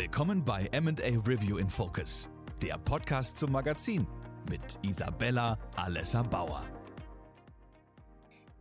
Willkommen 0.00 0.42
bei 0.42 0.66
MA 0.80 0.92
Review 1.26 1.58
in 1.58 1.68
Focus, 1.68 2.26
der 2.62 2.78
Podcast 2.78 3.36
zum 3.36 3.52
Magazin 3.52 4.06
mit 4.48 4.62
Isabella 4.82 5.58
Alessa 5.76 6.22
Bauer. 6.22 6.66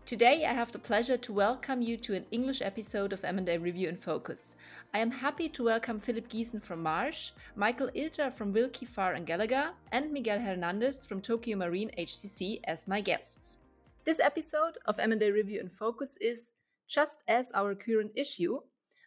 Today, 0.05 0.44
I 0.44 0.54
have 0.54 0.73
the 0.73 0.80
pleasure 0.80 1.18
to 1.18 1.34
welcome 1.34 1.82
you 1.82 1.96
to 1.96 2.14
an 2.14 2.25
English 2.32 2.62
episode 2.62 3.14
of 3.14 3.23
M&A 3.23 3.57
Review 3.57 3.88
in 3.88 3.96
Focus. 3.96 4.57
I 4.94 5.00
am 5.00 5.10
happy 5.10 5.48
to 5.48 5.64
welcome 5.64 6.02
Philipp 6.02 6.28
Giessen 6.28 6.62
from 6.62 6.84
Marsh, 6.84 7.32
Michael 7.56 7.90
Ilter 7.96 8.34
from 8.34 8.52
Willkie 8.52 8.86
Farr 8.86 9.14
and 9.14 9.26
Gallagher, 9.26 9.71
and 9.94 10.12
Miguel 10.12 10.42
Hernandez 10.42 11.06
from 11.06 11.21
Tokio 11.21 11.56
Marine 11.56 11.92
HCC 11.98 12.60
as 12.66 12.86
my 12.86 13.00
guests. 13.00 13.60
This 14.04 14.20
episode 14.20 14.78
of 14.88 15.00
M&A 15.00 15.32
Review 15.32 15.62
in 15.62 15.70
Focus 15.70 16.18
is, 16.20 16.52
just 16.90 17.24
as 17.30 17.54
our 17.54 17.76
current 17.76 18.12
issue, 18.18 18.60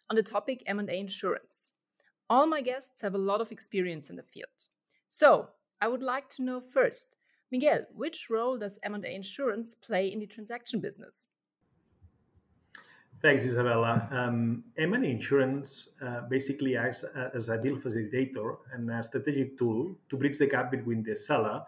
on 0.09 0.15
the 0.15 0.23
topic 0.23 0.63
M&A 0.65 0.99
insurance. 0.99 1.73
All 2.29 2.47
my 2.47 2.61
guests 2.61 3.01
have 3.01 3.15
a 3.15 3.17
lot 3.17 3.41
of 3.41 3.51
experience 3.51 4.09
in 4.09 4.15
the 4.15 4.23
field. 4.23 4.67
So, 5.09 5.49
I 5.81 5.87
would 5.87 6.03
like 6.03 6.29
to 6.29 6.43
know 6.43 6.61
first, 6.61 7.17
Miguel, 7.51 7.81
which 7.93 8.29
role 8.29 8.57
does 8.57 8.79
M&A 8.83 9.13
insurance 9.13 9.75
play 9.75 10.11
in 10.11 10.19
the 10.19 10.25
transaction 10.25 10.79
business? 10.79 11.27
Thanks, 13.21 13.45
Isabella. 13.45 14.07
Um, 14.11 14.63
M&A 14.77 15.05
insurance 15.07 15.89
uh, 16.05 16.21
basically 16.29 16.75
acts 16.75 17.05
as 17.33 17.49
a 17.49 17.57
deal 17.57 17.77
facilitator 17.77 18.57
and 18.73 18.89
a 18.91 19.01
strategic 19.03 19.57
tool 19.57 19.95
to 20.09 20.17
bridge 20.17 20.37
the 20.37 20.47
gap 20.47 20.71
between 20.71 21.03
the 21.03 21.15
seller 21.15 21.63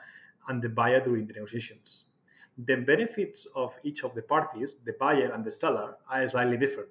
and 0.50 0.62
the 0.62 0.70
buyer 0.70 1.00
during 1.00 1.28
the 1.28 1.34
negotiations. 1.34 2.06
The 2.58 2.76
benefits 2.76 3.48
of 3.56 3.73
each 3.84 4.03
of 4.03 4.16
the 4.16 4.22
parties, 4.22 4.76
the 4.86 4.94
buyer 5.00 5.31
and 5.34 5.45
the 5.45 5.52
seller, 5.52 5.95
are 6.09 6.28
slightly 6.28 6.58
different. 6.58 6.90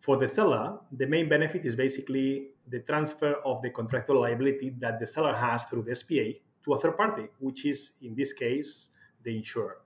For 0.00 0.16
the 0.16 0.28
seller, 0.28 0.78
the 0.92 1.06
main 1.06 1.28
benefit 1.28 1.64
is 1.66 1.74
basically 1.74 2.48
the 2.68 2.80
transfer 2.80 3.34
of 3.44 3.62
the 3.62 3.70
contractual 3.70 4.20
liability 4.20 4.74
that 4.78 5.00
the 5.00 5.06
seller 5.06 5.34
has 5.34 5.64
through 5.64 5.82
the 5.82 5.94
SPA 5.94 6.38
to 6.64 6.74
a 6.74 6.80
third 6.80 6.96
party, 6.96 7.26
which 7.40 7.64
is 7.66 7.92
in 8.02 8.14
this 8.14 8.32
case 8.32 8.88
the 9.24 9.36
insurer. 9.36 9.78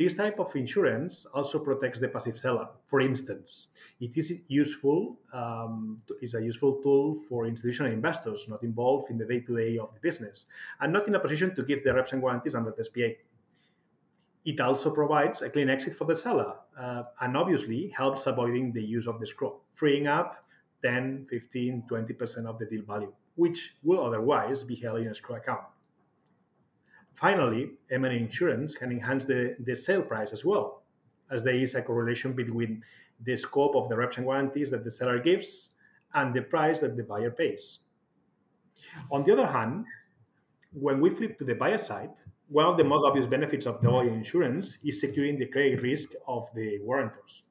This 0.00 0.14
type 0.14 0.40
of 0.40 0.56
insurance 0.56 1.26
also 1.34 1.58
protects 1.58 2.00
the 2.00 2.08
passive 2.08 2.38
seller. 2.38 2.68
For 2.86 3.02
instance, 3.02 3.66
it 4.00 4.16
is 4.16 4.32
useful 4.48 5.18
um, 5.34 6.00
is 6.22 6.34
a 6.34 6.42
useful 6.42 6.80
tool 6.82 7.20
for 7.28 7.46
institutional 7.46 7.92
investors 7.92 8.46
not 8.48 8.62
involved 8.62 9.10
in 9.10 9.18
the 9.18 9.26
day-to-day 9.26 9.76
of 9.76 9.92
the 9.92 10.00
business 10.00 10.46
and 10.80 10.90
not 10.90 11.06
in 11.06 11.14
a 11.16 11.20
position 11.20 11.54
to 11.54 11.62
give 11.62 11.84
the 11.84 11.92
reps 11.92 12.12
and 12.12 12.22
guarantees 12.22 12.54
under 12.54 12.72
the 12.74 12.82
SPA. 12.82 13.08
It 14.44 14.58
also 14.60 14.90
provides 14.90 15.42
a 15.42 15.50
clean 15.50 15.68
exit 15.68 15.94
for 15.94 16.06
the 16.06 16.14
seller 16.14 16.54
uh, 16.78 17.02
and 17.20 17.36
obviously 17.36 17.92
helps 17.96 18.26
avoiding 18.26 18.72
the 18.72 18.82
use 18.82 19.06
of 19.06 19.18
the 19.20 19.26
escrow, 19.26 19.60
freeing 19.74 20.06
up 20.06 20.44
10, 20.82 21.26
15, 21.28 21.84
20% 21.90 22.46
of 22.46 22.58
the 22.58 22.64
deal 22.64 22.82
value, 22.86 23.12
which 23.36 23.76
will 23.82 24.02
otherwise 24.02 24.62
be 24.62 24.74
held 24.74 25.00
in 25.00 25.08
a 25.08 25.10
escrow 25.10 25.36
account. 25.36 25.64
Finally, 27.14 27.72
M&A 27.90 28.08
insurance 28.08 28.74
can 28.74 28.90
enhance 28.90 29.26
the, 29.26 29.54
the 29.66 29.74
sale 29.74 30.00
price 30.00 30.32
as 30.32 30.42
well, 30.42 30.82
as 31.30 31.42
there 31.42 31.54
is 31.54 31.74
a 31.74 31.82
correlation 31.82 32.32
between 32.32 32.82
the 33.24 33.36
scope 33.36 33.76
of 33.76 33.90
the 33.90 33.96
reps 33.96 34.16
and 34.16 34.24
guarantees 34.24 34.70
that 34.70 34.84
the 34.84 34.90
seller 34.90 35.18
gives 35.18 35.70
and 36.14 36.32
the 36.32 36.40
price 36.40 36.80
that 36.80 36.96
the 36.96 37.02
buyer 37.02 37.30
pays. 37.30 37.80
On 39.10 39.22
the 39.22 39.32
other 39.32 39.46
hand, 39.46 39.84
when 40.72 40.98
we 41.00 41.10
flip 41.10 41.38
to 41.38 41.44
the 41.44 41.54
buyer 41.54 41.76
side, 41.76 42.10
one 42.50 42.66
of 42.66 42.76
the 42.76 42.82
most 42.82 43.04
obvious 43.04 43.26
benefits 43.26 43.64
of 43.64 43.80
the 43.80 43.88
OI 43.88 44.08
insurance 44.08 44.78
is 44.84 45.00
securing 45.00 45.38
the 45.38 45.46
credit 45.46 45.80
risk 45.82 46.10
of 46.26 46.48
the 46.54 46.80
warrantors. 46.80 47.44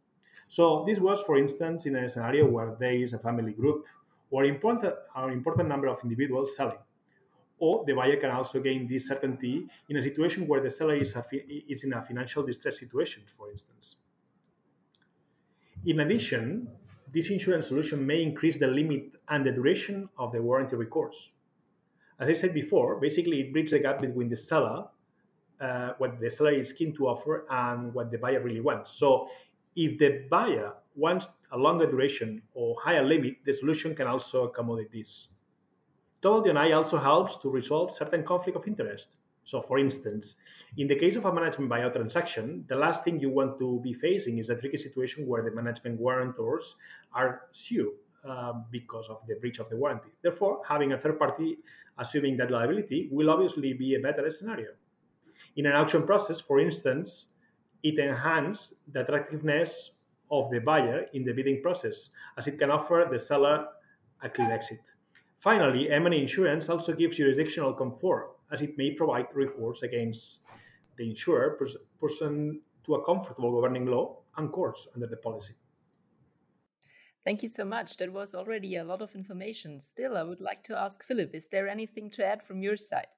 So 0.47 0.83
this 0.85 0.99
was, 0.99 1.21
for 1.21 1.37
instance, 1.37 1.85
in 1.85 1.95
a 1.95 2.09
scenario 2.09 2.45
where 2.45 2.75
there 2.77 2.93
is 2.93 3.13
a 3.13 3.19
family 3.19 3.53
group 3.53 3.85
or 4.29 4.43
important, 4.43 4.93
an 5.15 5.31
important 5.31 5.69
number 5.69 5.87
of 5.87 5.99
individuals 6.03 6.53
selling. 6.55 6.79
Or 7.59 7.85
the 7.85 7.93
buyer 7.93 8.17
can 8.17 8.31
also 8.31 8.59
gain 8.59 8.87
this 8.89 9.07
certainty 9.07 9.67
in 9.87 9.97
a 9.97 10.03
situation 10.03 10.47
where 10.47 10.61
the 10.61 10.69
seller 10.69 10.95
is, 10.95 11.15
a, 11.15 11.23
is 11.31 11.85
in 11.85 11.93
a 11.93 12.01
financial 12.01 12.43
distress 12.43 12.79
situation, 12.79 13.23
for 13.37 13.51
instance. 13.51 13.95
In 15.85 16.01
addition, 16.01 16.67
this 17.13 17.29
insurance 17.29 17.67
solution 17.67 18.05
may 18.05 18.21
increase 18.21 18.59
the 18.59 18.67
limit 18.67 19.13
and 19.29 19.45
the 19.45 19.51
duration 19.51 20.09
of 20.17 20.33
the 20.33 20.41
warranty 20.41 20.75
recourse. 20.75 21.31
As 22.19 22.27
I 22.27 22.33
said 22.33 22.53
before, 22.53 22.99
basically 22.99 23.39
it 23.39 23.53
bridges 23.53 23.71
the 23.71 23.79
gap 23.79 24.01
between 24.01 24.29
the 24.29 24.35
seller, 24.35 24.85
uh, 25.61 25.93
what 25.99 26.19
the 26.19 26.29
seller 26.29 26.51
is 26.51 26.73
keen 26.73 26.93
to 26.95 27.07
offer, 27.07 27.45
and 27.49 27.93
what 27.93 28.11
the 28.11 28.17
buyer 28.17 28.41
really 28.41 28.59
wants. 28.59 28.91
So 28.91 29.29
if 29.75 29.97
the 29.97 30.25
buyer 30.29 30.73
wants 30.95 31.29
a 31.51 31.57
longer 31.57 31.89
duration 31.89 32.41
or 32.53 32.75
higher 32.83 33.03
limit, 33.05 33.37
the 33.45 33.53
solution 33.53 33.95
can 33.95 34.07
also 34.07 34.45
accommodate 34.45 34.91
this. 34.91 35.29
WNI 36.21 36.75
also 36.75 36.97
helps 36.97 37.37
to 37.37 37.49
resolve 37.49 37.93
certain 37.93 38.25
conflict 38.25 38.57
of 38.57 38.67
interest. 38.67 39.09
So, 39.45 39.61
for 39.61 39.79
instance, 39.79 40.35
in 40.77 40.87
the 40.87 40.95
case 40.95 41.15
of 41.15 41.23
a 41.25 41.33
management 41.33 41.71
buyout 41.71 41.93
transaction, 41.93 42.65
the 42.67 42.75
last 42.75 43.05
thing 43.05 43.19
you 43.19 43.29
want 43.29 43.57
to 43.59 43.79
be 43.81 43.93
facing 43.93 44.37
is 44.37 44.49
a 44.49 44.55
tricky 44.55 44.77
situation 44.77 45.25
where 45.25 45.41
the 45.41 45.51
management 45.51 45.99
warrantors 45.99 46.75
are 47.13 47.43
sued 47.51 47.93
uh, 48.27 48.53
because 48.71 49.07
of 49.09 49.21
the 49.27 49.35
breach 49.35 49.59
of 49.59 49.69
the 49.69 49.77
warranty. 49.77 50.09
Therefore, 50.21 50.61
having 50.67 50.93
a 50.93 50.97
third 50.97 51.19
party 51.19 51.57
assuming 51.99 52.37
that 52.37 52.49
liability 52.49 53.09
will 53.11 53.29
obviously 53.29 53.73
be 53.73 53.95
a 53.95 53.99
better 53.99 54.29
scenario. 54.31 54.69
In 55.57 55.65
an 55.65 55.73
auction 55.73 56.03
process, 56.03 56.39
for 56.39 56.59
instance, 56.59 57.27
it 57.83 57.99
enhances 57.99 58.75
the 58.91 59.01
attractiveness 59.01 59.91
of 60.31 60.49
the 60.51 60.59
buyer 60.59 61.05
in 61.13 61.23
the 61.23 61.33
bidding 61.33 61.61
process, 61.61 62.09
as 62.37 62.47
it 62.47 62.59
can 62.59 62.71
offer 62.71 63.07
the 63.11 63.19
seller 63.19 63.67
a 64.21 64.29
clean 64.29 64.51
exit. 64.51 64.79
Finally, 65.39 65.89
M&A 65.89 66.15
insurance 66.15 66.69
also 66.69 66.93
gives 66.93 67.17
jurisdictional 67.17 67.73
comfort, 67.73 68.31
as 68.51 68.61
it 68.61 68.77
may 68.77 68.91
provide 68.91 69.27
recourse 69.33 69.81
against 69.83 70.41
the 70.97 71.09
insurer 71.09 71.57
person 71.99 72.61
to 72.85 72.95
a 72.95 73.05
comfortable 73.05 73.53
governing 73.53 73.85
law 73.85 74.17
and 74.37 74.51
courts 74.51 74.87
under 74.95 75.07
the 75.07 75.17
policy. 75.17 75.53
Thank 77.29 77.43
you 77.43 77.49
so 77.49 77.63
much. 77.63 77.97
That 77.97 78.11
was 78.11 78.33
already 78.33 78.77
a 78.77 78.83
lot 78.83 79.03
of 79.03 79.13
information. 79.13 79.79
Still, 79.79 80.17
I 80.17 80.23
would 80.23 80.41
like 80.41 80.63
to 80.63 80.75
ask 80.75 81.03
Philip, 81.03 81.35
is 81.35 81.45
there 81.45 81.67
anything 81.67 82.09
to 82.09 82.25
add 82.25 82.41
from 82.41 82.63
your 82.63 82.75
side? 82.75 83.13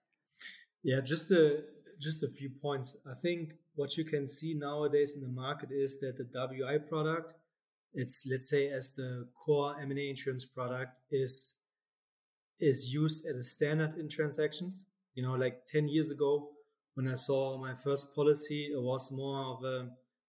Yeah, 0.83 0.99
just 0.99 1.31
a 1.31 1.63
just 1.97 2.21
a 2.21 2.27
few 2.27 2.49
points. 2.61 2.93
I 3.09 3.13
think 3.13 3.53
what 3.75 3.95
you 3.95 4.03
can 4.03 4.27
see 4.27 4.53
nowadays 4.53 5.13
in 5.15 5.21
the 5.21 5.29
market 5.29 5.69
is 5.71 5.97
that 6.01 6.17
the 6.17 6.25
WI 6.25 6.79
product, 6.89 7.35
it's 7.93 8.27
let's 8.29 8.49
say 8.49 8.67
as 8.67 8.93
the 8.93 9.29
core 9.33 9.79
M&A 9.81 10.09
insurance 10.09 10.45
product 10.45 10.91
is 11.09 11.53
is 12.59 12.93
used 12.93 13.25
as 13.25 13.37
a 13.39 13.45
standard 13.45 13.97
in 13.97 14.09
transactions. 14.09 14.83
You 15.15 15.23
know, 15.23 15.35
like 15.35 15.67
10 15.67 15.87
years 15.87 16.11
ago 16.11 16.49
when 16.95 17.07
I 17.07 17.15
saw 17.15 17.57
my 17.57 17.75
first 17.75 18.13
policy, 18.13 18.71
it 18.73 18.81
was 18.81 19.09
more 19.09 19.41
of 19.53 19.63
a 19.63 19.87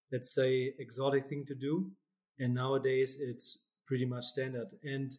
let's 0.09 0.33
say 0.33 0.73
exotic 0.79 1.25
thing 1.25 1.43
to 1.49 1.55
do. 1.55 1.91
And 2.39 2.53
nowadays 2.53 3.17
it's 3.19 3.57
pretty 3.85 4.05
much 4.05 4.25
standard. 4.25 4.67
And 4.83 5.11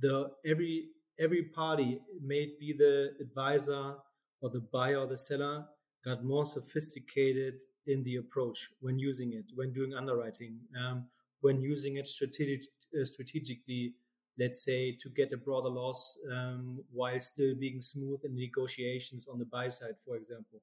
the 0.00 0.30
every 0.46 0.88
every 1.20 1.42
party, 1.42 2.00
may 2.22 2.36
it 2.36 2.60
be 2.60 2.72
the 2.72 3.10
advisor 3.20 3.94
or 4.40 4.50
the 4.50 4.60
buyer 4.72 4.98
or 4.98 5.06
the 5.06 5.18
seller, 5.18 5.64
got 6.04 6.24
more 6.24 6.46
sophisticated 6.46 7.60
in 7.86 8.02
the 8.04 8.16
approach 8.16 8.70
when 8.80 8.98
using 8.98 9.32
it, 9.32 9.44
when 9.54 9.72
doing 9.72 9.94
underwriting, 9.94 10.58
um, 10.80 11.06
when 11.40 11.60
using 11.60 11.96
it 11.96 12.06
strategic, 12.06 12.62
uh, 12.94 13.04
strategically, 13.04 13.94
let's 14.38 14.64
say, 14.64 14.96
to 15.02 15.08
get 15.10 15.32
a 15.32 15.36
broader 15.36 15.68
loss 15.68 16.16
um, 16.32 16.78
while 16.92 17.18
still 17.18 17.54
being 17.58 17.82
smooth 17.82 18.20
in 18.24 18.34
negotiations 18.36 19.26
on 19.26 19.38
the 19.38 19.44
buy 19.46 19.68
side, 19.68 19.96
for 20.06 20.16
example. 20.16 20.60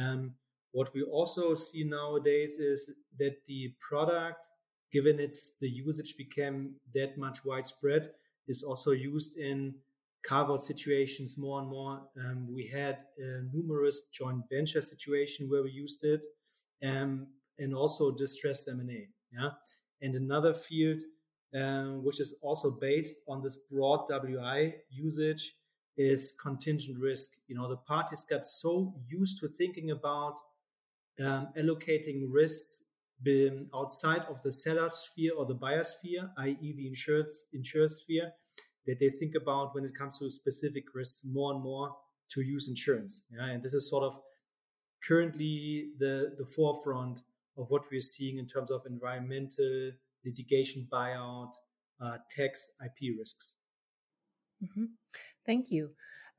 Um, 0.00 0.32
what 0.72 0.94
we 0.94 1.02
also 1.02 1.54
see 1.54 1.84
nowadays 1.84 2.52
is 2.52 2.90
that 3.18 3.36
the 3.48 3.74
product 3.80 4.46
given 4.92 5.20
it's 5.20 5.54
the 5.60 5.68
usage 5.68 6.16
became 6.16 6.74
that 6.94 7.16
much 7.16 7.44
widespread, 7.44 8.10
is 8.48 8.62
also 8.62 8.90
used 8.90 9.36
in 9.36 9.74
carve-out 10.22 10.62
situations 10.62 11.38
more 11.38 11.60
and 11.60 11.68
more. 11.68 12.02
Um, 12.18 12.48
we 12.52 12.66
had 12.66 12.98
uh, 13.18 13.42
numerous 13.52 14.02
joint 14.12 14.44
venture 14.50 14.82
situation 14.82 15.48
where 15.48 15.62
we 15.62 15.70
used 15.70 16.04
it, 16.04 16.24
um, 16.84 17.26
and 17.58 17.74
also 17.74 18.10
distressed 18.10 18.68
M&A. 18.68 19.08
Yeah, 19.32 19.50
and 20.02 20.14
another 20.14 20.52
field 20.54 21.00
um, 21.54 22.04
which 22.04 22.20
is 22.20 22.34
also 22.42 22.70
based 22.70 23.16
on 23.28 23.42
this 23.42 23.56
broad 23.70 24.08
WI 24.08 24.74
usage 24.90 25.56
is 25.96 26.32
contingent 26.40 26.98
risk. 26.98 27.30
You 27.48 27.56
know, 27.56 27.68
the 27.68 27.76
parties 27.76 28.24
got 28.24 28.46
so 28.46 28.94
used 29.08 29.38
to 29.40 29.48
thinking 29.48 29.90
about 29.90 30.36
um, 31.20 31.48
allocating 31.58 32.26
risks 32.28 32.80
outside 33.74 34.22
of 34.28 34.42
the 34.42 34.52
seller 34.52 34.88
sphere 34.90 35.32
or 35.36 35.46
the 35.46 35.54
buyer 35.54 35.84
sphere, 35.84 36.30
i.e., 36.38 36.74
the 36.76 36.86
insurance 36.86 37.44
insurer 37.52 37.88
sphere, 37.88 38.32
that 38.86 38.98
they 38.98 39.10
think 39.10 39.34
about 39.34 39.74
when 39.74 39.84
it 39.84 39.94
comes 39.94 40.18
to 40.18 40.30
specific 40.30 40.84
risks 40.94 41.24
more 41.24 41.52
and 41.52 41.62
more 41.62 41.96
to 42.30 42.40
use 42.40 42.68
insurance. 42.68 43.24
Yeah? 43.30 43.46
And 43.46 43.62
this 43.62 43.74
is 43.74 43.88
sort 43.88 44.04
of 44.04 44.18
currently 45.06 45.90
the 45.98 46.34
the 46.38 46.46
forefront 46.46 47.22
of 47.56 47.70
what 47.70 47.82
we're 47.90 48.00
seeing 48.00 48.38
in 48.38 48.46
terms 48.46 48.70
of 48.70 48.82
environmental 48.86 49.92
litigation 50.24 50.86
buyout, 50.90 51.52
uh, 52.00 52.16
tax, 52.34 52.70
IP 52.84 53.18
risks. 53.18 53.54
Mm-hmm. 54.62 54.86
Thank 55.46 55.70
you. 55.70 55.90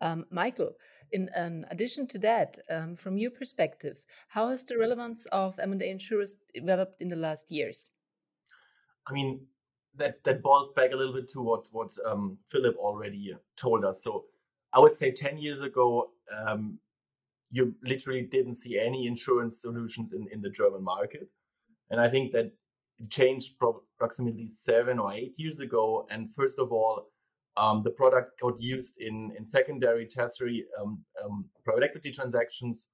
Um, 0.01 0.25
Michael, 0.31 0.71
in 1.11 1.29
um, 1.35 1.65
addition 1.69 2.07
to 2.07 2.19
that, 2.19 2.57
um, 2.69 2.95
from 2.95 3.17
your 3.17 3.31
perspective, 3.31 4.03
how 4.27 4.49
has 4.49 4.63
the 4.63 4.77
relevance 4.77 5.25
of 5.27 5.59
M&A 5.59 5.89
insurers 5.89 6.35
developed 6.53 7.01
in 7.01 7.07
the 7.07 7.15
last 7.15 7.51
years? 7.51 7.91
I 9.07 9.13
mean, 9.13 9.41
that 9.95 10.23
that 10.23 10.41
boils 10.41 10.71
back 10.75 10.91
a 10.93 10.95
little 10.95 11.13
bit 11.13 11.29
to 11.29 11.41
what 11.41 11.67
what 11.71 11.91
um, 12.05 12.37
Philip 12.49 12.75
already 12.77 13.35
told 13.57 13.83
us. 13.83 14.03
So 14.03 14.25
I 14.73 14.79
would 14.79 14.95
say 14.95 15.11
ten 15.11 15.37
years 15.37 15.61
ago, 15.61 16.11
um, 16.33 16.79
you 17.51 17.75
literally 17.83 18.21
didn't 18.21 18.55
see 18.55 18.79
any 18.79 19.05
insurance 19.05 19.61
solutions 19.61 20.13
in 20.13 20.27
in 20.31 20.41
the 20.41 20.49
German 20.49 20.83
market, 20.83 21.27
and 21.89 21.99
I 21.99 22.09
think 22.09 22.31
that 22.31 22.51
changed 23.09 23.55
approximately 23.97 24.47
seven 24.47 24.99
or 24.99 25.11
eight 25.11 25.33
years 25.37 25.59
ago. 25.59 26.07
And 26.09 26.33
first 26.33 26.59
of 26.59 26.71
all, 26.71 27.07
um, 27.57 27.83
the 27.83 27.91
product 27.91 28.39
got 28.41 28.61
used 28.61 28.97
in 28.99 29.31
in 29.37 29.45
secondary, 29.45 30.07
tertiary 30.07 30.65
um, 30.79 31.03
um, 31.23 31.45
private 31.63 31.83
equity 31.83 32.11
transactions 32.11 32.91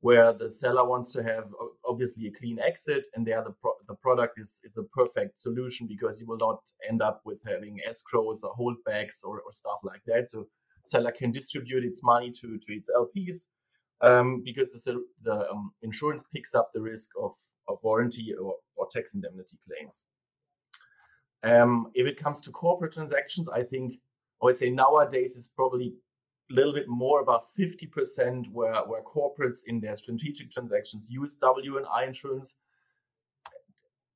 where 0.00 0.32
the 0.32 0.48
seller 0.48 0.84
wants 0.84 1.12
to 1.12 1.22
have 1.22 1.44
obviously 1.86 2.26
a 2.26 2.30
clean 2.30 2.58
exit 2.58 3.06
and 3.14 3.26
there 3.26 3.42
the, 3.44 3.54
pro- 3.60 3.76
the 3.86 3.94
product 3.94 4.38
is, 4.38 4.60
is 4.64 4.76
a 4.78 4.82
perfect 4.84 5.38
solution 5.38 5.86
because 5.86 6.20
you 6.20 6.26
will 6.26 6.38
not 6.38 6.60
end 6.88 7.02
up 7.02 7.20
with 7.24 7.38
having 7.46 7.78
escrows 7.86 8.42
or 8.42 8.54
holdbacks 8.56 9.22
or, 9.24 9.40
or 9.40 9.52
stuff 9.52 9.78
like 9.84 10.00
that. 10.06 10.30
So 10.30 10.46
seller 10.84 11.12
can 11.12 11.32
distribute 11.32 11.84
its 11.84 12.02
money 12.02 12.32
to, 12.40 12.58
to 12.58 12.72
its 12.72 12.90
lps 12.96 13.48
um, 14.00 14.42
because 14.42 14.70
the, 14.70 15.04
the 15.22 15.50
um, 15.50 15.72
insurance 15.82 16.24
picks 16.34 16.54
up 16.54 16.70
the 16.72 16.80
risk 16.80 17.10
of, 17.22 17.32
of 17.68 17.76
warranty 17.82 18.32
or, 18.34 18.54
or 18.76 18.88
tax 18.90 19.14
indemnity 19.14 19.58
claims 19.68 20.06
um, 21.42 21.90
if 21.94 22.06
it 22.06 22.16
comes 22.16 22.40
to 22.40 22.50
corporate 22.50 22.92
transactions 22.92 23.48
i 23.48 23.62
think 23.62 23.94
i 24.42 24.44
would 24.44 24.56
say 24.56 24.70
nowadays 24.70 25.36
is 25.36 25.52
probably 25.54 25.94
a 26.50 26.54
little 26.54 26.72
bit 26.72 26.88
more 26.88 27.20
about 27.20 27.46
50% 27.58 28.50
where, 28.52 28.74
where 28.86 29.02
corporates 29.02 29.60
in 29.66 29.80
their 29.80 29.96
strategic 29.96 30.50
transactions 30.50 31.06
use 31.08 31.36
W 31.36 31.76
and 31.76 31.86
I 31.86 32.04
insurance. 32.04 32.56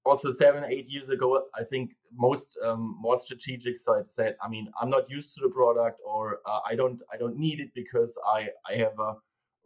Also, 0.04 0.30
seven, 0.30 0.64
eight 0.64 0.88
years 0.88 1.08
ago, 1.08 1.44
I 1.54 1.62
think 1.62 1.92
most 2.12 2.58
um, 2.62 2.96
more 3.00 3.16
strategic 3.16 3.78
side 3.78 4.12
said, 4.12 4.36
I 4.44 4.48
mean, 4.48 4.68
I'm 4.80 4.90
not 4.90 5.08
used 5.08 5.34
to 5.36 5.40
the 5.42 5.48
product 5.48 6.00
or 6.04 6.40
uh, 6.44 6.58
I 6.68 6.74
don't 6.74 7.00
I 7.10 7.16
don't 7.16 7.38
need 7.38 7.58
it 7.60 7.70
because 7.74 8.18
I, 8.26 8.48
I 8.68 8.74
have 8.76 8.98
a 8.98 9.14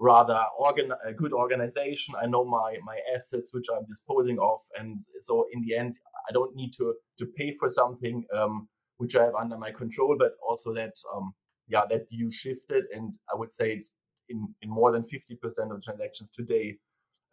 rather 0.00 0.40
organ 0.58 0.92
a 1.04 1.12
good 1.12 1.32
organization. 1.32 2.14
I 2.20 2.26
know 2.26 2.44
my 2.44 2.76
my 2.84 2.98
assets 3.14 3.52
which 3.52 3.66
I'm 3.74 3.86
disposing 3.86 4.38
of. 4.38 4.60
And 4.78 5.02
so 5.20 5.46
in 5.52 5.62
the 5.62 5.76
end, 5.76 5.98
I 6.28 6.32
don't 6.32 6.54
need 6.54 6.72
to 6.78 6.94
to 7.18 7.26
pay 7.26 7.56
for 7.58 7.68
something 7.68 8.24
um, 8.34 8.68
which 8.98 9.16
I 9.16 9.24
have 9.24 9.34
under 9.34 9.58
my 9.58 9.70
control, 9.70 10.16
but 10.18 10.32
also 10.46 10.72
that 10.74 10.94
um, 11.14 11.32
yeah, 11.68 11.82
that 11.90 12.08
view 12.08 12.30
shifted. 12.30 12.84
And 12.92 13.12
I 13.32 13.36
would 13.36 13.52
say 13.52 13.72
it's 13.72 13.90
in, 14.28 14.54
in 14.62 14.70
more 14.70 14.92
than 14.92 15.02
50% 15.02 15.74
of 15.74 15.82
transactions 15.82 16.30
today, 16.30 16.78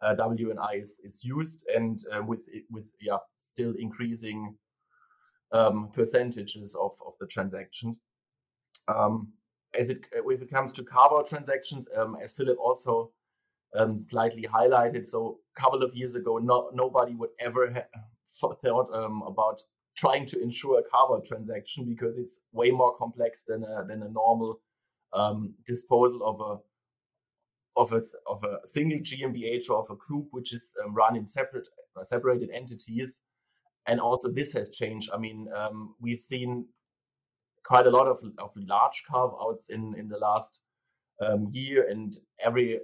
uh, 0.02 0.14
WNI 0.14 0.80
is, 0.80 1.00
is 1.04 1.24
used 1.24 1.64
and 1.74 2.00
uh, 2.12 2.22
with, 2.22 2.40
with, 2.70 2.84
yeah, 3.00 3.18
still 3.36 3.74
increasing 3.78 4.54
um, 5.52 5.90
percentages 5.94 6.76
of, 6.80 6.92
of 7.06 7.14
the 7.20 7.26
transactions. 7.26 7.96
Um, 8.88 9.32
as 9.74 9.90
it, 9.90 10.06
if 10.12 10.42
it 10.42 10.50
comes 10.50 10.72
to 10.72 10.84
carve-out 10.84 11.28
transactions, 11.28 11.88
um, 11.96 12.16
as 12.22 12.32
Philip 12.32 12.58
also 12.58 13.10
um, 13.74 13.98
slightly 13.98 14.42
highlighted, 14.42 15.06
so 15.06 15.38
a 15.56 15.60
couple 15.60 15.82
of 15.82 15.94
years 15.94 16.14
ago, 16.14 16.38
no, 16.38 16.70
nobody 16.72 17.14
would 17.14 17.30
ever 17.40 17.86
thought 18.40 18.58
um, 18.92 19.22
about 19.26 19.62
trying 19.96 20.26
to 20.26 20.40
insure 20.40 20.78
a 20.78 20.82
carve 20.82 21.24
transaction 21.24 21.84
because 21.84 22.18
it's 22.18 22.42
way 22.52 22.70
more 22.70 22.94
complex 22.96 23.44
than 23.44 23.64
a 23.64 23.84
than 23.86 24.02
a 24.02 24.08
normal 24.08 24.60
um, 25.12 25.54
disposal 25.66 26.22
of 26.22 26.40
a 26.40 27.80
of 27.80 27.92
a 27.92 28.02
of 28.26 28.44
a 28.44 28.66
single 28.66 28.98
GmbH 28.98 29.70
or 29.70 29.78
of 29.78 29.90
a 29.90 29.96
group 29.96 30.28
which 30.30 30.52
is 30.52 30.74
um, 30.84 30.94
run 30.94 31.16
in 31.16 31.26
separate 31.26 31.68
uh, 31.98 32.04
separated 32.04 32.50
entities. 32.50 33.20
And 33.88 34.00
also 34.00 34.30
this 34.30 34.52
has 34.54 34.70
changed. 34.70 35.10
I 35.14 35.18
mean, 35.18 35.46
um, 35.54 35.94
we've 36.00 36.18
seen 36.18 36.66
quite 37.66 37.86
a 37.86 37.90
lot 37.90 38.06
of, 38.06 38.22
of 38.38 38.50
large 38.56 39.02
carve 39.10 39.32
outs 39.40 39.70
in 39.70 39.94
in 39.98 40.08
the 40.08 40.18
last 40.18 40.62
um, 41.20 41.48
year, 41.50 41.88
and 41.88 42.16
every 42.40 42.80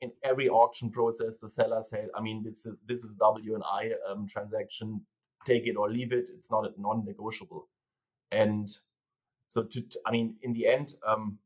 in 0.00 0.10
every 0.22 0.48
auction 0.48 0.90
process, 0.90 1.38
the 1.40 1.48
seller 1.48 1.82
said, 1.82 2.08
"I 2.16 2.20
mean, 2.20 2.42
this 2.42 2.66
is 2.66 2.76
this 2.86 3.04
is 3.04 3.16
W 3.16 3.54
and 3.54 3.64
I 3.64 3.92
um, 4.10 4.26
transaction 4.26 5.00
take 5.44 5.66
it 5.66 5.76
or 5.76 5.90
leave 5.90 6.12
it. 6.12 6.30
It's 6.34 6.50
not 6.50 6.64
a 6.66 6.72
non-negotiable. 6.80 7.68
And 8.32 8.68
so, 9.46 9.62
to, 9.62 9.84
I 10.06 10.10
mean, 10.10 10.36
in 10.42 10.52
the 10.52 10.66
end, 10.66 10.94
um, 11.06 11.38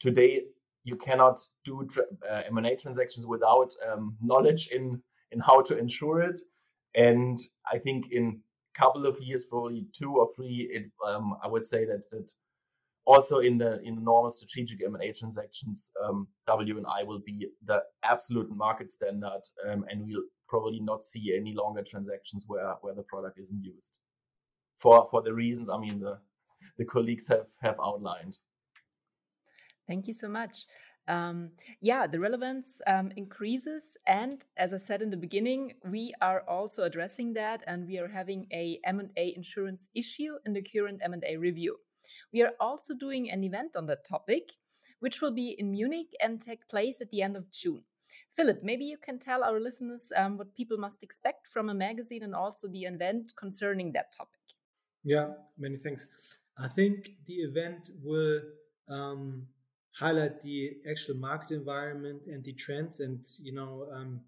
today 0.00 0.42
you 0.84 0.96
cannot 0.96 1.40
do 1.64 1.86
uh, 2.28 2.42
M&A 2.46 2.76
transactions 2.76 3.26
without 3.26 3.72
um, 3.90 4.16
knowledge 4.22 4.68
in 4.68 5.02
in 5.32 5.40
how 5.40 5.60
to 5.62 5.76
ensure 5.76 6.20
it. 6.20 6.40
And 6.94 7.38
I 7.70 7.78
think 7.78 8.06
in 8.10 8.40
couple 8.76 9.06
of 9.06 9.20
years, 9.20 9.44
probably 9.44 9.86
two 9.92 10.14
or 10.16 10.28
three, 10.34 10.68
it, 10.72 10.90
um, 11.06 11.34
I 11.42 11.48
would 11.48 11.64
say 11.64 11.84
that 11.84 12.08
that 12.10 12.30
also 13.04 13.38
in 13.38 13.58
the 13.58 13.80
in 13.82 13.94
the 13.94 14.02
normal 14.02 14.30
strategic 14.30 14.84
M&A 14.84 15.12
transactions, 15.12 15.92
um, 16.04 16.28
W 16.46 16.76
and 16.76 16.86
I 16.86 17.02
will 17.02 17.20
be 17.24 17.48
the 17.64 17.82
absolute 18.04 18.50
market 18.50 18.90
standard, 18.90 19.42
um, 19.68 19.84
and 19.88 20.06
we'll 20.06 20.24
probably 20.48 20.80
not 20.80 21.02
see 21.02 21.34
any 21.36 21.54
longer 21.54 21.82
transactions 21.82 22.44
where 22.46 22.74
where 22.82 22.94
the 22.94 23.02
product 23.02 23.38
isn't 23.38 23.64
used 23.64 23.92
for 24.76 25.08
for 25.10 25.22
the 25.22 25.32
reasons 25.32 25.68
I 25.68 25.78
mean 25.78 25.98
the 26.00 26.18
the 26.78 26.84
colleagues 26.84 27.28
have 27.28 27.46
have 27.60 27.76
outlined. 27.82 28.36
Thank 29.88 30.06
you 30.06 30.12
so 30.12 30.28
much. 30.28 30.66
Um, 31.08 31.50
yeah, 31.80 32.06
the 32.06 32.18
relevance 32.18 32.80
um, 32.86 33.12
increases, 33.16 33.96
and 34.06 34.44
as 34.56 34.74
I 34.74 34.78
said 34.78 35.02
in 35.02 35.10
the 35.10 35.16
beginning, 35.16 35.74
we 35.88 36.12
are 36.20 36.42
also 36.48 36.82
addressing 36.84 37.32
that, 37.34 37.62
and 37.66 37.86
we 37.86 37.98
are 37.98 38.08
having 38.08 38.46
a 38.52 38.80
M&A 38.84 39.34
insurance 39.36 39.88
issue 39.94 40.34
in 40.44 40.52
the 40.52 40.62
current 40.62 41.00
M&A 41.04 41.36
review. 41.36 41.76
We 42.32 42.42
are 42.42 42.52
also 42.60 42.94
doing 42.94 43.30
an 43.30 43.44
event 43.44 43.76
on 43.76 43.86
that 43.86 44.04
topic, 44.04 44.50
which 45.00 45.20
will 45.20 45.32
be 45.32 45.54
in 45.58 45.70
Munich 45.70 46.08
and 46.20 46.40
take 46.40 46.66
place 46.68 47.00
at 47.00 47.10
the 47.10 47.22
end 47.22 47.36
of 47.36 47.50
June. 47.50 47.82
Philip, 48.34 48.62
maybe 48.62 48.84
you 48.84 48.98
can 48.98 49.18
tell 49.18 49.42
our 49.42 49.60
listeners 49.60 50.12
um, 50.16 50.36
what 50.36 50.54
people 50.54 50.76
must 50.76 51.02
expect 51.02 51.48
from 51.48 51.70
a 51.70 51.74
magazine 51.74 52.22
and 52.22 52.34
also 52.34 52.68
the 52.68 52.82
event 52.82 53.32
concerning 53.36 53.92
that 53.92 54.12
topic. 54.12 54.40
Yeah, 55.04 55.28
many 55.58 55.76
thanks. 55.76 56.06
I 56.58 56.68
think 56.68 57.10
the 57.26 57.34
event 57.34 57.90
will 58.02 58.40
um, 58.88 59.46
highlight 59.98 60.40
the 60.42 60.76
actual 60.90 61.16
market 61.16 61.54
environment 61.54 62.22
and 62.26 62.44
the 62.44 62.52
trends, 62.52 63.00
and 63.00 63.24
you 63.40 63.54
know, 63.54 63.86
um, 63.92 64.20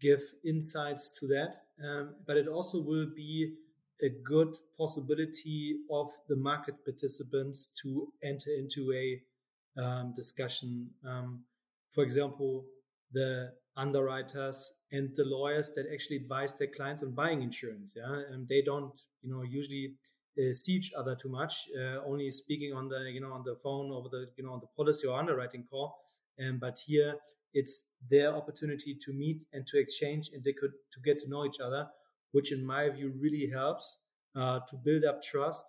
give 0.00 0.22
insights 0.44 1.10
to 1.18 1.26
that. 1.26 1.56
Um, 1.84 2.14
but 2.26 2.36
it 2.36 2.48
also 2.48 2.80
will 2.80 3.06
be 3.14 3.54
a 4.02 4.08
good 4.24 4.56
possibility 4.76 5.78
of 5.90 6.08
the 6.28 6.36
market 6.36 6.76
participants 6.84 7.72
to 7.82 8.12
enter 8.22 8.50
into 8.50 8.92
a 8.92 9.20
um, 9.82 10.12
discussion. 10.14 10.88
Um, 11.04 11.44
for 11.90 12.04
example, 12.04 12.64
the 13.12 13.52
underwriters 13.76 14.72
and 14.92 15.10
the 15.16 15.24
lawyers 15.24 15.72
that 15.74 15.86
actually 15.92 16.16
advise 16.16 16.54
their 16.54 16.68
clients 16.68 17.02
on 17.02 17.12
buying 17.12 17.42
insurance. 17.42 17.92
Yeah, 17.96 18.22
and 18.32 18.46
they 18.48 18.62
don't, 18.62 19.00
you 19.22 19.30
know, 19.30 19.42
usually 19.42 19.94
uh, 20.38 20.54
see 20.54 20.72
each 20.72 20.92
other 20.96 21.16
too 21.16 21.28
much. 21.28 21.68
Uh, 21.76 21.98
only 22.06 22.30
speaking 22.30 22.72
on 22.72 22.88
the, 22.88 23.10
you 23.10 23.20
know, 23.20 23.32
on 23.32 23.42
the 23.44 23.56
phone 23.62 23.90
over 23.92 24.08
the, 24.08 24.26
you 24.36 24.44
know, 24.44 24.52
on 24.52 24.60
the 24.60 24.68
policy 24.76 25.06
or 25.06 25.18
underwriting 25.18 25.64
call. 25.68 25.98
Um, 26.40 26.58
but 26.60 26.78
here 26.86 27.14
it's 27.54 27.82
their 28.10 28.34
opportunity 28.34 28.96
to 29.04 29.12
meet 29.12 29.44
and 29.52 29.66
to 29.66 29.78
exchange 29.78 30.30
and 30.32 30.44
they 30.44 30.52
could 30.52 30.72
to 30.92 31.00
get 31.04 31.18
to 31.20 31.28
know 31.28 31.44
each 31.44 31.60
other, 31.60 31.88
which 32.32 32.52
in 32.52 32.64
my 32.64 32.88
view 32.88 33.12
really 33.18 33.50
helps 33.52 33.98
uh, 34.36 34.60
to 34.68 34.76
build 34.76 35.04
up 35.04 35.20
trust 35.22 35.64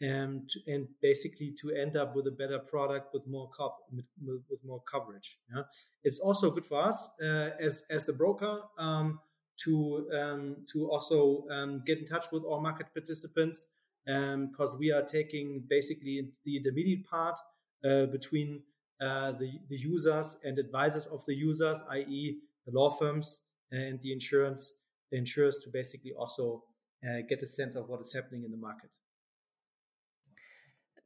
and 0.00 0.48
and 0.66 0.88
basically 1.02 1.54
to 1.60 1.70
end 1.70 1.96
up 1.96 2.16
with 2.16 2.26
a 2.26 2.30
better 2.30 2.58
product 2.58 3.12
with 3.12 3.26
more 3.26 3.48
cop 3.56 3.78
with, 3.94 4.06
with 4.50 4.60
more 4.64 4.82
coverage. 4.90 5.38
Yeah? 5.54 5.62
It's 6.02 6.18
also 6.18 6.50
good 6.50 6.66
for 6.66 6.80
us 6.80 7.10
uh, 7.22 7.50
as 7.60 7.84
as 7.90 8.04
the 8.04 8.12
broker 8.12 8.60
um, 8.78 9.20
to 9.64 10.08
um, 10.12 10.56
to 10.72 10.90
also 10.90 11.44
um, 11.50 11.82
get 11.86 11.98
in 11.98 12.06
touch 12.06 12.26
with 12.32 12.42
all 12.44 12.60
market 12.60 12.86
participants 12.92 13.66
because 14.06 14.74
um, 14.74 14.78
we 14.78 14.92
are 14.92 15.02
taking 15.02 15.62
basically 15.68 16.28
the 16.44 16.56
intermediate 16.56 17.06
part 17.06 17.38
uh, 17.84 18.06
between 18.06 18.60
uh, 19.00 19.32
the 19.32 19.52
the 19.68 19.76
users 19.76 20.38
and 20.44 20.58
advisors 20.58 21.06
of 21.06 21.24
the 21.26 21.34
users, 21.34 21.78
i.e., 21.90 22.38
the 22.66 22.72
law 22.72 22.90
firms 22.90 23.40
and 23.72 24.00
the 24.02 24.12
insurance 24.12 24.74
the 25.10 25.18
insurers 25.18 25.58
to 25.58 25.68
basically 25.70 26.12
also 26.12 26.62
uh, 27.04 27.20
get 27.28 27.42
a 27.42 27.46
sense 27.46 27.74
of 27.76 27.88
what 27.88 28.00
is 28.00 28.12
happening 28.12 28.44
in 28.44 28.50
the 28.50 28.56
market 28.56 28.90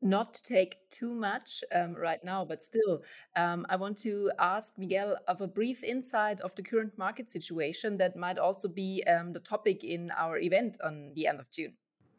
not 0.01 0.35
to 0.35 0.43
take 0.43 0.77
too 0.91 1.13
much 1.13 1.65
um, 1.75 1.95
right 1.95 2.23
now, 2.23 2.45
but 2.45 2.63
still, 2.63 3.03
um, 3.37 3.67
I 3.69 3.77
want 3.77 3.97
to 3.99 4.31
ask 4.39 4.79
Miguel 4.79 5.17
of 5.27 5.41
a 5.41 5.47
brief 5.47 5.83
insight 5.83 6.41
of 6.41 6.55
the 6.55 6.63
current 6.63 6.97
market 6.97 7.29
situation 7.29 7.97
that 7.97 8.17
might 8.17 8.39
also 8.39 8.69
be 8.69 9.03
um, 9.09 9.33
the 9.33 9.41
topic 9.41 9.83
in 9.83 10.09
our 10.17 10.39
event 10.39 10.79
on 10.85 11.13
the 11.15 11.27
end 11.27 11.41
of 11.41 11.51
June. 11.51 11.73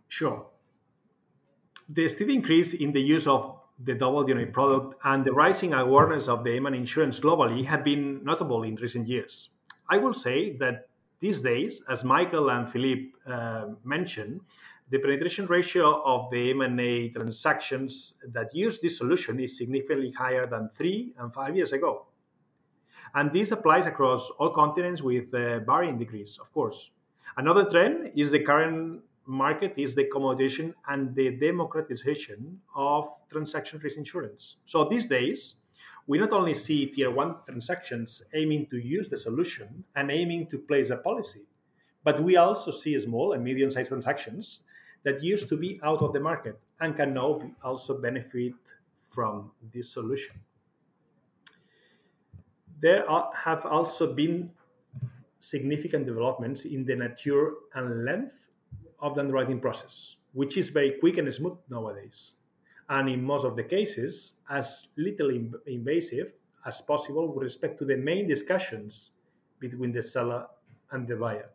Sure. 0.09 0.45
The 1.91 2.08
steady 2.08 2.36
increase 2.36 2.74
in 2.74 2.91
the 2.91 3.01
use 3.01 3.25
of 3.25 3.60
the 3.84 3.93
WNI 3.93 4.53
product 4.53 4.96
and 5.05 5.25
the 5.25 5.31
rising 5.31 5.74
awareness 5.74 6.27
of 6.27 6.43
the 6.43 6.55
M&A 6.58 6.72
insurance 6.72 7.19
globally 7.19 7.65
have 7.65 7.84
been 7.84 8.24
notable 8.24 8.62
in 8.62 8.75
recent 8.75 9.08
years. 9.08 9.50
I 9.89 9.98
will 9.98 10.13
say 10.13 10.55
that 10.58 10.88
these 11.19 11.41
days, 11.41 11.81
as 11.89 12.03
Michael 12.03 12.51
and 12.51 12.72
Philippe 12.72 13.10
uh, 13.25 13.69
mentioned, 13.84 14.41
the 14.91 15.00
penetration 15.00 15.48
ratio 15.48 16.03
of 16.05 16.29
the 16.29 16.51
M&A 16.51 17.10
transactions 17.10 18.13
that 18.34 18.53
use 18.53 18.79
this 18.79 18.98
solution 18.98 19.39
is 19.39 19.58
significantly 19.58 20.12
higher 20.12 20.46
than 20.46 20.69
three 20.75 21.13
and 21.17 21.34
five 21.34 21.55
years 21.55 21.74
ago. 21.74 22.05
And 23.15 23.34
this 23.34 23.51
applies 23.51 23.88
across 23.88 24.29
all 24.38 24.53
continents 24.53 25.01
with 25.01 25.34
uh, 25.34 25.60
varying 25.60 25.98
degrees, 25.98 26.38
of 26.39 26.51
course. 26.53 26.91
Another 27.38 27.65
trend 27.65 28.12
is 28.15 28.29
the 28.29 28.39
current 28.39 29.01
market 29.29 29.74
is 29.77 29.93
the 29.93 30.05
commoditization 30.05 30.74
and 30.88 31.15
the 31.15 31.29
democratization 31.38 32.59
of 32.75 33.09
transaction 33.31 33.79
risk 33.83 33.95
insurance. 33.95 34.55
So 34.65 34.89
these 34.89 35.05
days, 35.07 35.55
we 36.07 36.17
not 36.17 36.31
only 36.31 36.55
see 36.55 36.88
tier 36.88 37.12
one 37.12 37.36
transactions 37.45 38.24
aiming 38.33 38.65
to 38.71 38.77
use 38.77 39.07
the 39.07 39.17
solution 39.17 39.83
and 39.95 40.09
aiming 40.09 40.48
to 40.48 40.57
place 40.57 40.89
a 40.89 40.98
policy, 40.98 41.43
but 42.03 42.24
we 42.24 42.38
also 42.38 42.71
see 42.71 43.00
small 43.00 43.33
and 43.33 43.43
medium 43.43 43.71
sized 43.71 43.89
transactions 43.89 44.62
that 45.03 45.21
used 45.21 45.48
to 45.50 45.57
be 45.57 45.79
out 45.83 46.01
of 46.01 46.12
the 46.12 46.19
market 46.19 46.59
and 46.81 46.98
can 46.98 47.13
now 47.13 47.39
also 47.63 48.01
benefit 48.01 48.53
from 49.07 49.51
this 49.71 49.93
solution. 49.93 50.36
There 52.81 53.07
are, 53.07 53.29
have 53.36 53.63
also 53.67 54.12
been 54.12 54.50
significant 55.39 56.07
developments 56.07 56.65
in 56.65 56.83
the 56.83 56.95
nature 56.95 57.53
and 57.75 58.05
length 58.05 58.33
of 59.01 59.15
the 59.15 59.22
underwriting 59.22 59.60
process, 59.60 60.15
which 60.34 60.58
is 60.58 60.70
very 60.70 60.96
quick 61.00 61.18
and 61.18 61.34
smooth 61.34 61.58
nowadays. 61.70 62.34
And 62.89 63.10
in 63.10 63.24
most 63.24 63.46
of 63.46 63.56
the 63.56 63.63
cases, 63.63 64.34
as 64.50 64.88
little 64.98 65.29
invasive 65.68 66.34
as 66.65 66.82
possible 66.82 67.27
with 67.27 67.44
respect 67.44 67.79
to 67.79 67.86
the 67.86 67.96
main 67.96 68.27
discussions 68.27 69.12
between 69.60 69.91
the 69.91 70.03
seller 70.03 70.48
and 70.91 71.08
the 71.08 71.15
buyer. 71.15 71.50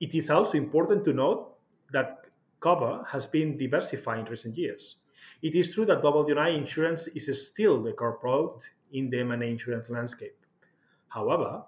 It 0.00 0.14
is 0.14 0.30
also 0.30 0.56
important 0.56 1.04
to 1.06 1.12
note 1.12 1.56
that 1.92 2.26
cover 2.60 3.04
has 3.10 3.26
been 3.26 3.56
diversifying 3.56 4.26
in 4.26 4.30
recent 4.30 4.56
years. 4.56 4.96
It 5.42 5.54
is 5.54 5.74
true 5.74 5.84
that 5.86 6.02
WNI 6.02 6.56
insurance 6.56 7.08
is 7.08 7.48
still 7.48 7.82
the 7.82 7.92
core 7.92 8.18
product 8.18 8.64
in 8.92 9.10
the 9.10 9.20
M&A 9.20 9.44
insurance 9.44 9.88
landscape. 9.88 10.36
However, 11.08 11.62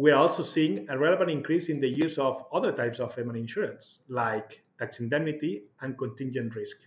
we 0.00 0.10
are 0.10 0.16
also 0.16 0.42
seeing 0.42 0.88
a 0.88 0.96
relevant 0.96 1.30
increase 1.30 1.68
in 1.68 1.78
the 1.78 1.88
use 1.88 2.16
of 2.16 2.46
other 2.54 2.72
types 2.72 3.00
of 3.00 3.12
M&A 3.18 3.34
insurance, 3.34 3.98
like 4.08 4.62
tax 4.78 4.98
indemnity 4.98 5.64
and 5.82 5.98
contingent 5.98 6.54
risk. 6.56 6.78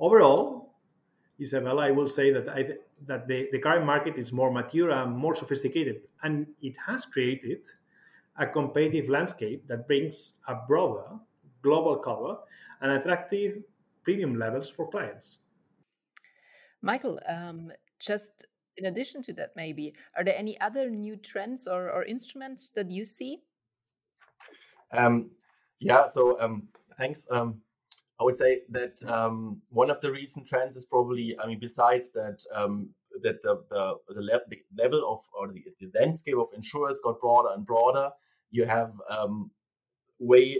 Overall, 0.00 0.72
Isabella, 1.38 1.82
I 1.82 1.90
will 1.90 2.08
say 2.08 2.32
that, 2.32 2.48
I, 2.48 2.62
that 3.06 3.28
the, 3.28 3.48
the 3.52 3.58
current 3.58 3.84
market 3.84 4.16
is 4.16 4.32
more 4.32 4.50
mature 4.50 4.90
and 4.90 5.14
more 5.14 5.36
sophisticated, 5.36 6.00
and 6.22 6.46
it 6.62 6.74
has 6.86 7.04
created 7.04 7.58
a 8.38 8.46
competitive 8.46 9.10
landscape 9.10 9.68
that 9.68 9.86
brings 9.86 10.34
a 10.48 10.54
broader 10.66 11.10
global 11.62 11.96
cover 11.96 12.38
and 12.80 12.92
attractive 12.92 13.58
premium 14.02 14.38
levels 14.38 14.70
for 14.70 14.88
clients. 14.88 15.40
Michael, 16.80 17.20
um, 17.28 17.70
just 17.98 18.46
in 18.78 18.86
addition 18.86 19.22
to 19.22 19.32
that, 19.34 19.50
maybe, 19.56 19.94
are 20.16 20.24
there 20.24 20.36
any 20.36 20.58
other 20.60 20.88
new 20.88 21.16
trends 21.16 21.66
or, 21.66 21.90
or 21.90 22.04
instruments 22.04 22.70
that 22.70 22.90
you 22.90 23.04
see? 23.04 23.40
Um, 24.92 25.30
yeah, 25.80 26.06
so 26.06 26.40
um, 26.40 26.68
thanks. 26.96 27.26
Um, 27.30 27.60
I 28.20 28.24
would 28.24 28.36
say 28.36 28.62
that 28.70 29.02
um, 29.06 29.60
one 29.68 29.90
of 29.90 30.00
the 30.00 30.10
recent 30.10 30.48
trends 30.48 30.76
is 30.76 30.86
probably, 30.86 31.36
I 31.42 31.46
mean, 31.46 31.58
besides 31.60 32.12
that, 32.12 32.42
um, 32.54 32.90
that 33.22 33.42
the, 33.42 33.62
the, 33.70 33.94
the, 34.14 34.20
le- 34.20 34.82
level 34.82 35.12
of 35.12 35.20
or 35.38 35.52
the, 35.52 35.62
the, 35.80 35.90
landscape 35.98 36.36
of 36.36 36.48
insurers 36.54 37.00
got 37.02 37.20
broader 37.20 37.50
and 37.54 37.64
broader. 37.66 38.10
You 38.50 38.64
have 38.64 38.92
um, 39.10 39.50
way 40.18 40.58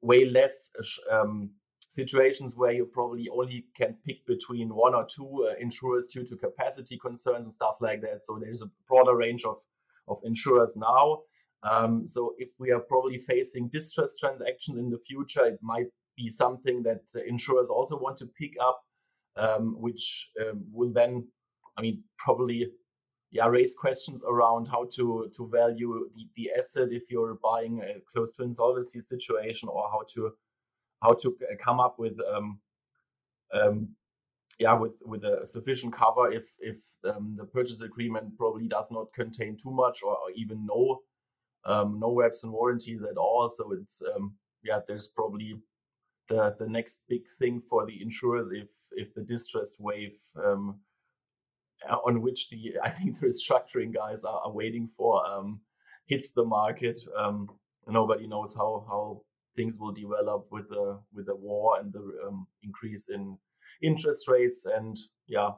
way 0.00 0.24
less 0.24 0.72
situations 1.96 2.54
where 2.56 2.72
you 2.72 2.84
probably 2.84 3.28
only 3.28 3.66
can 3.76 3.96
pick 4.06 4.24
between 4.26 4.68
one 4.74 4.94
or 4.94 5.06
two 5.16 5.48
uh, 5.48 5.54
insurers 5.60 6.06
due 6.06 6.24
to 6.26 6.36
capacity 6.36 6.96
concerns 6.98 7.44
and 7.44 7.52
stuff 7.52 7.76
like 7.80 8.00
that. 8.02 8.24
So 8.26 8.38
there's 8.38 8.62
a 8.62 8.70
broader 8.88 9.16
range 9.16 9.44
of, 9.44 9.58
of 10.06 10.18
insurers 10.24 10.76
now. 10.76 11.22
Um, 11.62 12.06
so 12.06 12.34
if 12.38 12.50
we 12.58 12.70
are 12.70 12.80
probably 12.80 13.18
facing 13.18 13.68
distress 13.68 14.12
transactions 14.20 14.78
in 14.78 14.90
the 14.90 15.00
future, 15.08 15.46
it 15.46 15.58
might 15.62 15.90
be 16.16 16.28
something 16.28 16.82
that 16.84 17.02
insurers 17.26 17.68
also 17.68 17.98
want 17.98 18.16
to 18.18 18.26
pick 18.40 18.52
up, 18.60 18.78
um, 19.36 19.74
which 19.80 20.30
um, 20.40 20.64
will 20.72 20.92
then, 20.92 21.26
I 21.76 21.82
mean, 21.82 22.04
probably 22.18 22.68
yeah, 23.32 23.46
raise 23.46 23.74
questions 23.74 24.22
around 24.26 24.66
how 24.66 24.86
to 24.96 25.30
to 25.36 25.48
value 25.52 26.08
the, 26.14 26.24
the 26.36 26.50
asset 26.58 26.88
if 26.90 27.02
you're 27.10 27.38
buying 27.42 27.82
a 27.82 28.00
close 28.12 28.32
to 28.36 28.44
insolvency 28.44 29.00
situation 29.00 29.68
or 29.68 29.82
how 29.90 30.02
to 30.14 30.30
how 31.02 31.14
to 31.14 31.36
come 31.62 31.80
up 31.80 31.98
with 31.98 32.16
um, 32.34 32.58
um, 33.52 33.88
yeah 34.58 34.72
with 34.72 34.92
with 35.04 35.24
a 35.24 35.46
sufficient 35.46 35.92
cover 35.92 36.32
if 36.32 36.44
if 36.60 36.82
um, 37.04 37.34
the 37.38 37.44
purchase 37.44 37.82
agreement 37.82 38.36
probably 38.36 38.66
does 38.66 38.90
not 38.90 39.12
contain 39.12 39.56
too 39.56 39.70
much 39.70 40.02
or, 40.02 40.12
or 40.12 40.30
even 40.34 40.66
no 40.66 41.00
um, 41.64 41.98
no 42.00 42.14
reps 42.14 42.44
and 42.44 42.52
warranties 42.52 43.02
at 43.02 43.16
all 43.16 43.48
so 43.48 43.72
it's 43.72 44.02
um, 44.14 44.34
yeah 44.62 44.80
there's 44.86 45.08
probably 45.08 45.54
the 46.28 46.54
the 46.58 46.68
next 46.68 47.04
big 47.08 47.22
thing 47.38 47.60
for 47.68 47.86
the 47.86 48.02
insurers 48.02 48.48
if 48.52 48.68
if 48.92 49.14
the 49.14 49.22
distress 49.22 49.74
wave 49.78 50.12
um, 50.42 50.80
on 52.04 52.22
which 52.22 52.48
the 52.50 52.74
I 52.82 52.90
think 52.90 53.20
the 53.20 53.26
restructuring 53.26 53.94
guys 53.94 54.24
are, 54.24 54.40
are 54.40 54.52
waiting 54.52 54.88
for 54.96 55.26
um, 55.26 55.60
hits 56.06 56.30
the 56.32 56.44
market. 56.44 57.00
Um, 57.16 57.48
nobody 57.86 58.26
knows 58.26 58.54
how 58.56 58.84
how 58.88 59.22
things 59.56 59.78
will 59.78 59.92
develop 59.92 60.46
with 60.50 60.68
the 60.68 61.00
with 61.12 61.26
the 61.26 61.36
war 61.36 61.80
and 61.80 61.92
the 61.92 62.04
um, 62.26 62.46
increase 62.62 63.08
in 63.08 63.36
interest 63.82 64.28
rates 64.28 64.66
and 64.66 64.98
yeah 65.26 65.50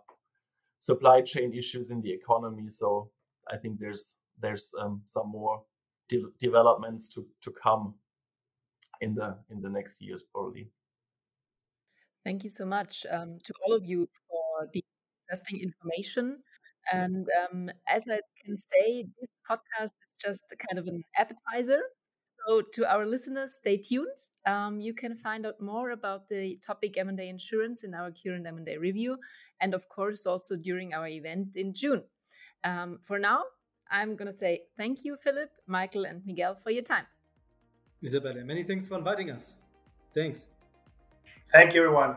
supply 0.80 1.20
chain 1.20 1.52
issues 1.52 1.90
in 1.90 2.00
the 2.00 2.12
economy. 2.12 2.68
So 2.68 3.10
i 3.50 3.56
think 3.56 3.78
there's 3.78 4.18
there's 4.40 4.72
um, 4.80 5.02
some 5.06 5.30
more 5.30 5.62
de- 6.08 6.32
developments 6.38 7.08
to 7.14 7.26
to 7.42 7.52
come 7.62 7.94
in 9.00 9.14
the 9.14 9.36
in 9.50 9.60
the 9.60 9.68
next 9.68 10.00
years 10.00 10.22
probably. 10.32 10.70
Thank 12.24 12.44
you 12.44 12.50
so 12.50 12.66
much 12.66 13.06
um, 13.10 13.38
to 13.44 13.52
all 13.64 13.74
of 13.74 13.84
you 13.84 14.08
for 14.28 14.68
the 14.72 14.84
interesting 15.24 15.60
information. 15.60 16.38
And 16.92 17.26
um, 17.40 17.70
as 17.86 18.08
i 18.08 18.18
can 18.44 18.56
say 18.56 19.04
this 19.20 19.30
podcast 19.48 19.92
is 20.04 20.14
just 20.24 20.44
kind 20.70 20.78
of 20.78 20.86
an 20.86 21.02
appetizer 21.16 21.80
so, 22.48 22.62
to 22.62 22.90
our 22.90 23.04
listeners, 23.04 23.54
stay 23.54 23.76
tuned. 23.76 24.16
Um, 24.46 24.80
you 24.80 24.94
can 24.94 25.14
find 25.14 25.44
out 25.44 25.60
more 25.60 25.90
about 25.90 26.28
the 26.28 26.58
topic 26.66 26.96
M&A 26.96 27.28
insurance 27.28 27.84
in 27.84 27.92
our 27.92 28.10
current 28.10 28.46
M&A 28.46 28.78
review, 28.78 29.18
and 29.60 29.74
of 29.74 29.86
course, 29.90 30.24
also 30.24 30.56
during 30.56 30.94
our 30.94 31.06
event 31.08 31.56
in 31.56 31.74
June. 31.74 32.02
Um, 32.64 32.98
for 33.02 33.18
now, 33.18 33.42
I'm 33.90 34.16
going 34.16 34.32
to 34.32 34.36
say 34.36 34.62
thank 34.78 35.04
you, 35.04 35.16
Philip, 35.16 35.50
Michael, 35.66 36.06
and 36.06 36.24
Miguel, 36.24 36.54
for 36.54 36.70
your 36.70 36.82
time. 36.82 37.04
Isabella, 38.02 38.42
many 38.44 38.62
thanks 38.62 38.88
for 38.88 38.96
inviting 38.96 39.30
us. 39.30 39.56
Thanks. 40.14 40.46
Thank 41.52 41.74
you, 41.74 41.82
everyone. 41.82 42.16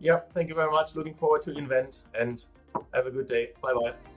Yeah, 0.00 0.20
thank 0.34 0.50
you 0.50 0.54
very 0.54 0.70
much. 0.70 0.94
Looking 0.94 1.14
forward 1.14 1.40
to 1.42 1.52
the 1.52 1.60
event 1.60 2.04
and 2.18 2.44
have 2.92 3.06
a 3.06 3.10
good 3.10 3.28
day. 3.28 3.50
Bye 3.62 3.72
bye. 3.72 4.11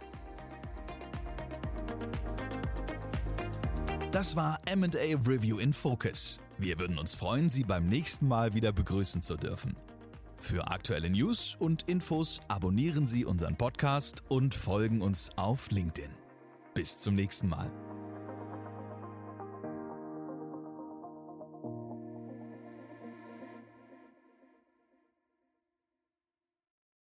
Das 4.16 4.38
war 4.38 4.60
MA 4.74 4.88
Review 5.28 5.60
in 5.60 5.74
Focus. 5.74 6.40
Wir 6.58 6.80
würden 6.80 6.98
uns 6.98 7.14
freuen, 7.14 7.50
Sie 7.50 7.66
beim 7.66 7.90
nächsten 7.90 8.30
Mal 8.30 8.54
wieder 8.54 8.72
begrüßen 8.72 9.22
zu 9.22 9.36
dürfen. 9.36 9.76
Für 10.40 10.70
aktuelle 10.70 11.10
News 11.10 11.58
und 11.60 11.84
Infos 11.90 12.40
abonnieren 12.48 13.08
Sie 13.08 13.26
unseren 13.26 13.58
Podcast 13.58 14.24
und 14.30 14.56
folgen 14.56 15.02
uns 15.02 15.32
auf 15.36 15.70
LinkedIn. 15.70 16.12
Bis 16.74 17.02
zum 17.02 17.16
nächsten 17.16 17.50
Mal. 17.50 17.70